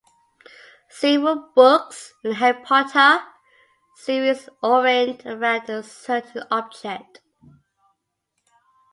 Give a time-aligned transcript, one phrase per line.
[0.89, 3.23] Several books in the Harry Potter
[3.97, 7.21] series orient around a certain object.